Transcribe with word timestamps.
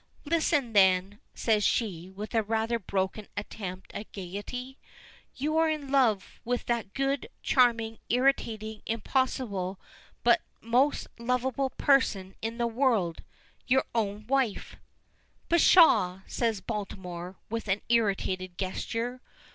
"Listen, 0.25 0.73
then," 0.73 1.19
says 1.35 1.63
she, 1.63 2.09
with 2.09 2.33
a 2.33 2.41
rather 2.41 2.79
broken 2.79 3.27
attempt 3.37 3.93
at 3.93 4.11
gayety, 4.11 4.79
"you 5.35 5.57
are 5.59 5.69
in 5.69 5.91
love 5.91 6.39
with 6.43 6.65
that 6.65 6.95
good, 6.95 7.29
charming, 7.43 7.99
irritating, 8.09 8.81
impossible, 8.87 9.79
but 10.23 10.41
most 10.59 11.05
lovable 11.19 11.69
person 11.69 12.33
in 12.41 12.57
the 12.57 12.65
world 12.65 13.21
your 13.67 13.85
own 13.93 14.25
wife!" 14.25 14.75
"Pshaw!" 15.49 16.21
says 16.25 16.61
Baltimore, 16.61 17.35
with 17.51 17.67
an 17.67 17.83
irritated 17.87 18.57
gesture. 18.57 19.21